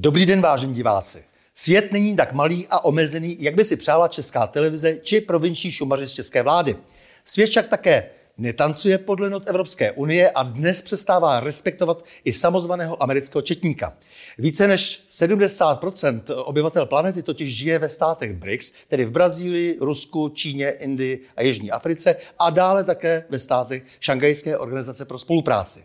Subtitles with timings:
[0.00, 1.24] Dobrý den, vážení diváci.
[1.54, 6.06] Svět není tak malý a omezený, jak by si přála česká televize či provinční šumaři
[6.06, 6.76] z české vlády.
[7.24, 13.42] Svět však také netancuje podle not Evropské unie a dnes přestává respektovat i samozvaného amerického
[13.42, 13.96] četníka.
[14.38, 20.70] Více než 70% obyvatel planety totiž žije ve státech BRICS, tedy v Brazílii, Rusku, Číně,
[20.70, 25.84] Indii a Jižní Africe a dále také ve státech Šangajské organizace pro spolupráci.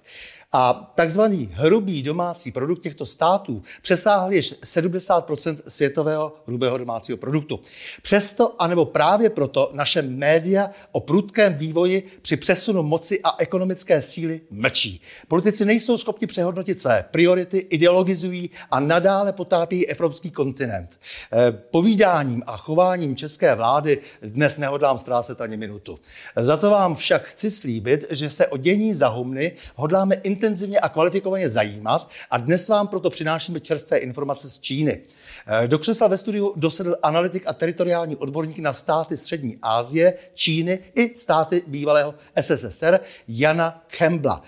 [0.56, 7.60] A takzvaný hrubý domácí produkt těchto států přesáhl již 70% světového hrubého domácího produktu.
[8.02, 14.42] Přesto, anebo právě proto, naše média o prudkém vývoji při přesunu moci a ekonomické síly
[14.52, 15.02] mlčí.
[15.28, 21.00] Politici nejsou schopni přehodnotit své priority, ideologizují a nadále potápí evropský kontinent.
[21.32, 26.00] Eh, povídáním a chováním české vlády dnes nehodlám ztrácet ani minutu.
[26.36, 30.80] Za to vám však chci slíbit, že se o dění za humny hodláme intenzivně intenzivně
[30.80, 35.02] a kvalifikovaně zajímat a dnes vám proto přinášíme čerstvé informace z Číny.
[35.64, 40.80] Eh, do křesla ve studiu dosedl analytik a teritoriální odborník na státy Střední Asie, Číny
[40.96, 44.42] i státy bývalého SSSR Jana Kembla.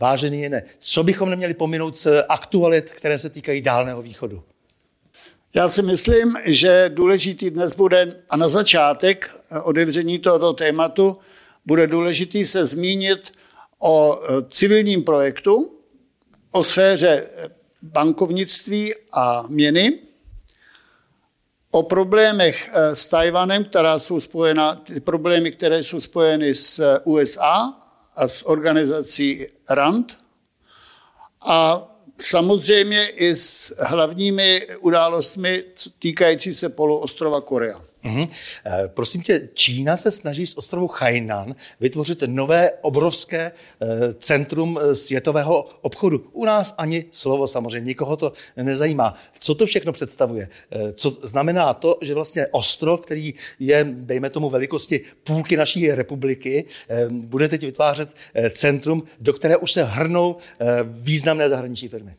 [0.00, 4.42] Vážený Jene, co bychom neměli pominout z aktualit, které se týkají Dálného východu?
[5.54, 9.30] Já si myslím, že důležitý dnes bude, a na začátek
[9.62, 11.18] otevření tohoto tématu,
[11.66, 13.32] bude důležitý se zmínit
[13.78, 15.72] o e, civilním projektu,
[16.52, 17.28] o sféře
[17.82, 19.98] bankovnictví a měny,
[21.70, 27.72] o problémech e, s Tajvanem, která jsou spojena, ty problémy, které jsou spojeny s USA
[28.16, 30.18] a s organizací RAND
[31.46, 31.88] a
[32.20, 35.64] samozřejmě i s hlavními událostmi
[35.98, 37.80] týkající se poloostrova Korea.
[38.06, 38.28] Mm-hmm.
[38.86, 45.68] Prosím tě, Čína se snaží z ostrovu Hainan vytvořit nové obrovské eh, centrum eh, světového
[45.80, 46.30] obchodu.
[46.32, 49.14] U nás ani slovo samozřejmě, nikoho to nezajímá.
[49.38, 50.48] Co to všechno představuje?
[50.94, 56.64] Co znamená to, že vlastně ostrov, který je, dejme tomu, velikosti půlky naší republiky,
[57.10, 58.08] bude teď vytvářet
[58.50, 60.36] centrum, do které už se hrnou
[60.84, 62.16] významné zahraniční firmy?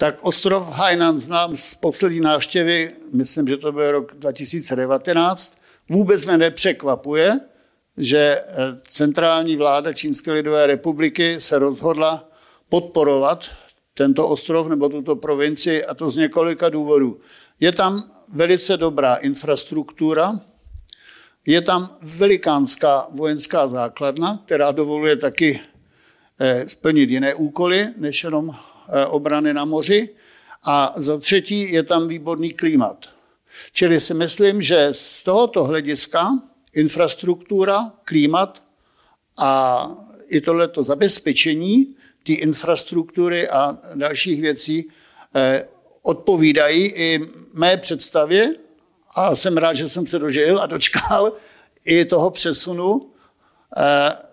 [0.00, 5.58] Tak ostrov Hainan znám z poslední návštěvy, myslím, že to byl rok 2019.
[5.88, 7.40] Vůbec mě nepřekvapuje,
[7.96, 8.44] že eh,
[8.88, 12.28] centrální vláda Čínské lidové republiky se rozhodla
[12.68, 13.44] podporovat
[13.94, 17.20] tento ostrov nebo tuto provinci a to z několika důvodů.
[17.60, 20.40] Je tam velice dobrá infrastruktura,
[21.46, 25.60] je tam velikánská vojenská základna, která dovoluje taky
[26.40, 28.56] eh, splnit jiné úkoly, než jenom
[29.08, 30.08] obrany na moři.
[30.62, 33.06] A za třetí je tam výborný klimat.
[33.72, 36.38] Čili si myslím, že z tohoto hlediska
[36.72, 38.62] infrastruktura, klimat
[39.38, 39.86] a
[40.28, 41.94] i tohleto zabezpečení
[42.26, 44.88] té infrastruktury a dalších věcí
[45.34, 45.68] eh,
[46.02, 47.20] odpovídají i
[47.52, 48.50] mé představě
[49.16, 51.32] a jsem rád, že jsem se dožil a dočkal
[51.84, 53.10] i toho přesunu
[53.76, 54.29] eh,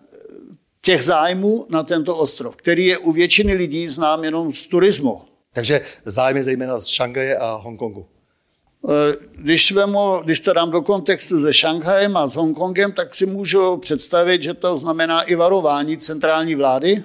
[0.88, 5.22] těch zájmů na tento ostrov, který je u většiny lidí znám jenom z turismu.
[5.54, 8.06] Takže zájmy zejména z Šangaje a Hongkongu.
[8.90, 13.26] Eh, když, vemu, když to dám do kontextu se Šanghajem a s Hongkongem, tak si
[13.26, 17.04] můžu představit, že to znamená i varování centrální vlády.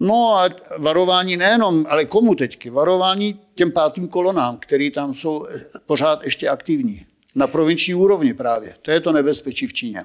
[0.00, 2.70] No a varování nejenom, ale komu teďky?
[2.70, 5.46] Varování těm pátým kolonám, které tam jsou
[5.86, 7.06] pořád ještě aktivní.
[7.34, 8.74] Na provinční úrovni právě.
[8.82, 10.04] To je to nebezpečí v Číně.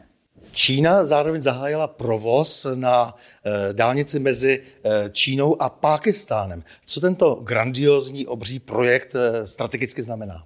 [0.53, 6.63] Čína zároveň zahájila provoz na eh, dálnici mezi eh, Čínou a Pákistánem.
[6.85, 10.45] Co tento grandiozní obří projekt eh, strategicky znamená?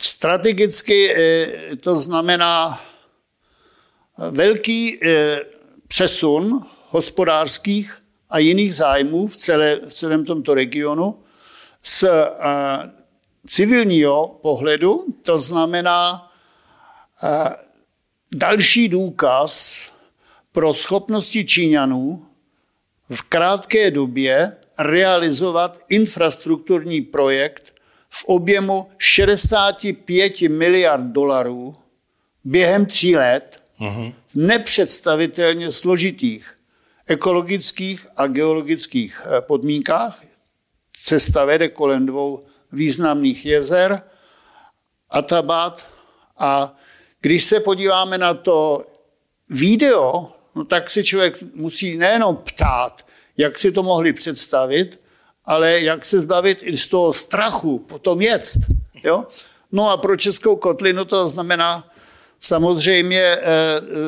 [0.00, 1.14] Strategicky
[1.80, 2.80] to znamená
[4.30, 5.00] velký
[5.88, 11.22] přesun hospodářských a jiných zájmů v, celé, v celém tomto regionu
[11.82, 12.04] z
[13.46, 16.30] civilního pohledu, to znamená
[18.34, 19.84] další důkaz
[20.52, 22.26] pro schopnosti Číňanů
[23.10, 27.74] v krátké době realizovat infrastrukturní projekt
[28.08, 31.76] v objemu 65 miliard dolarů
[32.44, 33.62] během tří let
[34.26, 36.54] v nepředstavitelně složitých
[37.06, 40.22] ekologických a geologických eh, podmínkách.
[41.04, 44.02] Cesta vede kolem dvou významných jezer,
[45.10, 45.88] Atabat
[46.38, 46.76] a
[47.24, 48.86] když se podíváme na to
[49.48, 53.06] video, no tak si člověk musí nejenom ptát,
[53.36, 55.00] jak si to mohli představit,
[55.44, 58.42] ale jak se zbavit i z toho strachu potom jet.
[59.04, 59.24] Jo?
[59.72, 61.90] No a pro Českou kotlinu to znamená
[62.40, 63.40] samozřejmě e,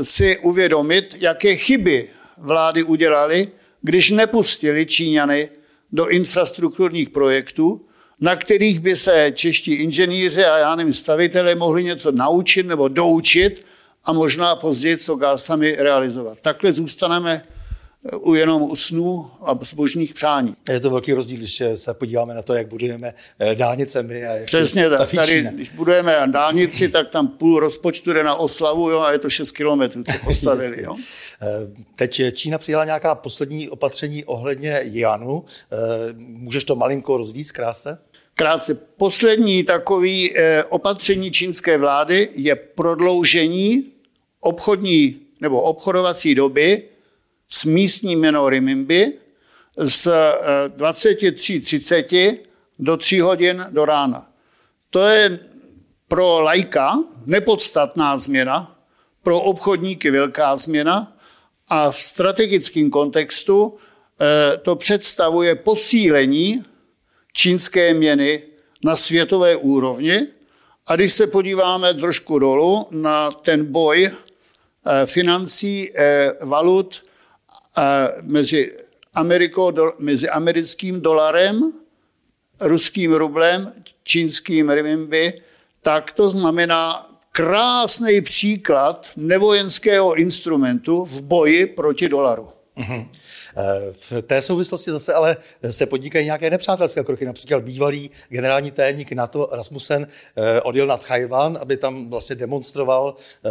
[0.05, 2.09] si uvědomit, jaké chyby
[2.39, 3.49] vlády udělali,
[3.83, 5.49] když nepustili Číňany
[5.93, 7.87] do infrastrukturních projektů,
[8.21, 13.65] na kterých by se čeští inženýři a já nevím, stavitelé mohli něco naučit nebo doučit
[14.05, 16.39] a možná později co sami realizovat.
[16.41, 17.43] Takhle zůstaneme
[18.13, 20.55] u jenom u snů a zbožných přání.
[20.69, 24.27] Je to velký rozdíl, když se podíváme na to, jak budujeme eh, dálnicemi.
[24.27, 25.11] A jak Přesně tak.
[25.15, 29.31] Tady, když budujeme dálnici, tak tam půl rozpočtu jde na oslavu jo, a je to
[29.31, 30.83] 6 kilometrů, co postavili.
[30.83, 30.97] Jo.
[31.43, 31.47] Eh,
[31.97, 35.45] teď Čína přijala nějaká poslední opatření ohledně Janu.
[35.73, 35.77] Eh,
[36.17, 37.99] můžeš to malinko rozvíct krátce?
[38.35, 38.75] Krátce.
[38.75, 40.35] Poslední takový
[40.69, 43.85] opatření čínské vlády je prodloužení
[44.41, 46.83] obchodní nebo obchodovací doby
[47.49, 49.13] s místní měnou Rimimbi
[49.77, 50.07] z
[50.77, 52.37] 23.30 eh,
[52.79, 54.31] do 3 hodin do rána.
[54.91, 55.39] To je
[56.09, 58.77] pro lajka nepodstatná změna,
[59.23, 61.17] pro obchodníky velká změna
[61.69, 63.77] a v strategickém kontextu
[64.21, 66.63] eh, to představuje posílení
[67.33, 68.43] čínské měny
[68.85, 70.27] na světové úrovni.
[70.89, 75.93] A když se podíváme trošku dolů na ten boj eh, financí,
[76.41, 77.06] valut
[78.23, 78.73] mezi,
[79.15, 81.73] Amerikou, mezi americkým dolarem,
[82.61, 85.33] ruským rublem, čínským renminbi,
[85.83, 92.56] tak to znamená krásný příklad nevojenského instrumentu v boji proti dolaru.
[92.77, 93.09] Mm-hmm.
[93.93, 95.37] V té souvislosti zase ale
[95.71, 97.25] se podnikají nějaké nepřátelské kroky.
[97.25, 100.07] Například bývalý generální tajemník NATO Rasmussen
[100.37, 103.15] eh, odjel na Tchajvan, aby tam vlastně demonstroval
[103.45, 103.51] eh,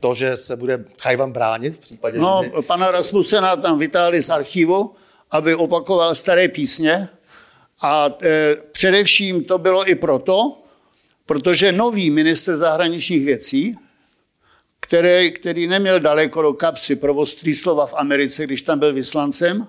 [0.00, 2.50] to, že se bude Tchajvan bránit v případě, No, že...
[2.66, 4.94] pana Rasmussena tam vytáhli z archivu,
[5.30, 7.08] aby opakoval staré písně
[7.82, 10.62] a e, především to bylo i proto,
[11.26, 13.76] protože nový minister zahraničních věcí,
[14.84, 19.68] který, který neměl daleko do kapsy pro ostrý slova v Americe, když tam byl vyslancem,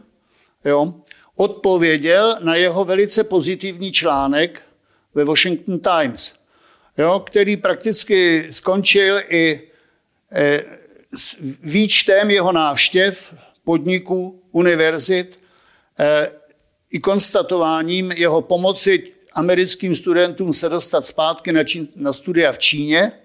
[0.65, 0.93] jo,
[1.35, 4.61] odpověděl na jeho velice pozitivní článek
[5.13, 6.35] ve Washington Times,
[6.97, 9.61] jo, který prakticky skončil i
[10.31, 10.63] e,
[11.17, 15.39] s výčtem jeho návštěv podniků, univerzit,
[15.99, 16.29] e,
[16.91, 19.03] i konstatováním jeho pomoci
[19.33, 23.11] americkým studentům se dostat zpátky na, Čín, na studia v Číně–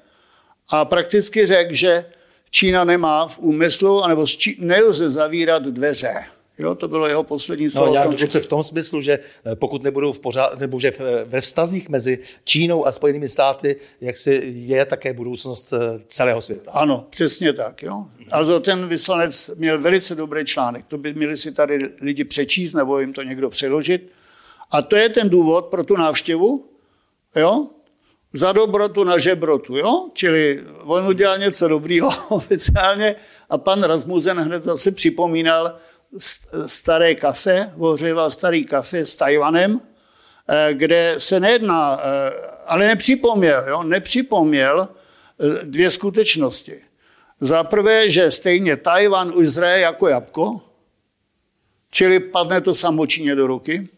[0.71, 2.05] a prakticky řekl, že
[2.51, 4.57] Čína nemá v úmyslu, anebo Čí...
[4.61, 6.15] nelze zavírat dveře.
[6.59, 7.87] Jo, to bylo jeho poslední no, slovo.
[7.87, 10.93] No, nějak dokonce v tom smyslu, že eh, pokud nebudou v pořád, nebo že
[11.25, 16.71] ve vztazích mezi Čínou a Spojenými státy, jak si je také budoucnost eh, celého světa.
[16.71, 17.83] Ano, přesně tak.
[17.83, 18.07] Jo.
[18.31, 20.85] Also ten vyslanec měl velice dobrý článek.
[20.89, 24.13] To by měli si tady lidi přečíst, nebo jim to někdo přeložit.
[24.71, 26.65] A to je ten důvod pro tu návštěvu.
[27.37, 27.67] Jo?
[28.33, 30.09] Za dobrotu na žebrotu, jo?
[30.15, 33.17] Čili on udělal něco dobrýho oficiálně
[33.51, 35.79] a pan Rasmussen hned zase připomínal
[36.67, 39.81] staré kafe, ohříval starý kafe s Tajvanem,
[40.49, 42.33] eh, kde se nejedná, eh,
[42.67, 43.83] ale nepřipomněl, jo?
[43.83, 46.81] nepřipomněl eh, dvě skutečnosti.
[47.41, 50.61] Za prvé, že stejně Tajvan už zraje jako jabko,
[51.91, 53.89] čili padne to samočíně do ruky,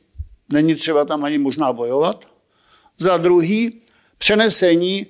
[0.52, 2.25] není třeba tam ani možná bojovat.
[2.99, 3.82] Za druhý,
[4.23, 5.07] Přenesení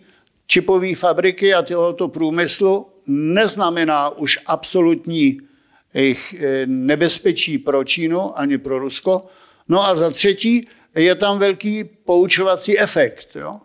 [0.47, 5.41] čipové fabriky a tohoto průmyslu neznamená už absolutní
[5.95, 9.27] jejich eh, nebezpečí pro Čínu ani pro Rusko.
[9.69, 13.37] No a za třetí je tam velký poučovací efekt.
[13.37, 13.61] Jo.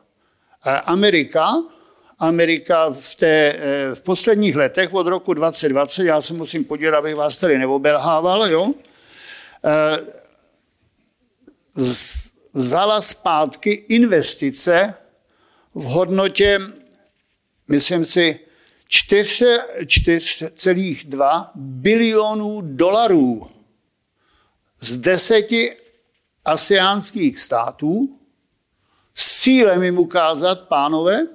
[0.85, 1.53] Amerika,
[2.19, 7.15] Amerika v, té, eh, v posledních letech od roku 2020, já se musím podívat, abych
[7.15, 8.73] vás tady neobelhával, jo,
[9.65, 9.97] eh,
[12.53, 14.93] vzala zpátky investice
[15.75, 16.59] v hodnotě,
[17.69, 18.39] myslím si,
[18.89, 23.49] 4,2 bilionů dolarů
[24.79, 25.77] z deseti
[26.45, 28.19] asiánských států
[29.15, 31.27] s cílem jim ukázat, pánové,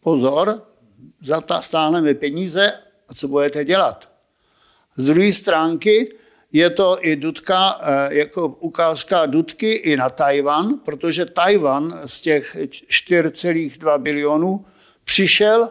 [0.00, 0.66] pozor,
[1.60, 2.72] stáhneme peníze
[3.08, 4.12] a co budete dělat.
[4.96, 6.18] Z druhé stránky
[6.54, 12.56] je to i Dudka, eh, jako ukázka Dudky i na Tajvan, protože Tajvan z těch
[12.88, 14.64] 4,2 bilionů
[15.04, 15.68] přišel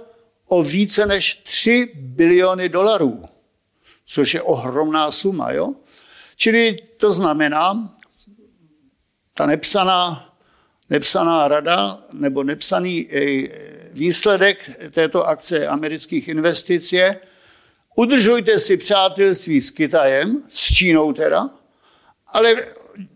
[0.47, 3.25] o více než 3 biliony dolarů,
[4.05, 5.51] což je ohromná suma.
[5.51, 5.73] Jo?
[6.35, 7.95] Čili to znamená,
[9.33, 10.33] ta nepsaná,
[10.89, 13.47] nepsaná rada nebo nepsaný eh,
[13.91, 17.19] výsledek této akce amerických investic je,
[17.95, 21.49] udržujte si přátelství s Kitajem, s Čínou teda,
[22.27, 22.55] ale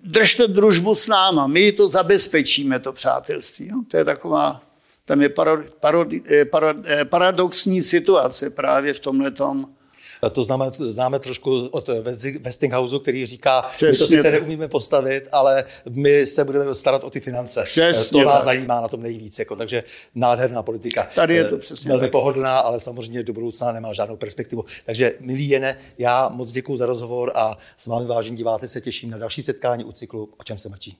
[0.03, 3.67] držte družbu s náma, my to zabezpečíme, to přátelství.
[3.67, 3.75] Jo?
[3.87, 4.61] To je taková,
[5.05, 9.76] tam je paro, paro, eh, paro, eh, paradoxní situace právě v tomhle tom
[10.31, 11.89] To známe, známe trošku od
[12.41, 13.87] Westinghouse, který říká, Přesně.
[13.87, 17.63] my to sice neumíme postavit, ale my se budeme starat o ty finance.
[17.63, 18.45] Přesně to nás tak.
[18.45, 19.39] zajímá na tom nejvíc.
[19.39, 19.83] Jako, takže
[20.15, 21.07] nádherná politika.
[21.15, 22.11] Tady je to eh, přesně Velmi tak.
[22.11, 24.65] pohodlná, ale samozřejmě do budoucna nemá žádnou perspektivu.
[24.85, 29.09] Takže milí Jene, já moc děkuji za rozhovor a s vámi vážení diváci se těším
[29.09, 30.97] na další setkání u cyklu O čem se mlčí.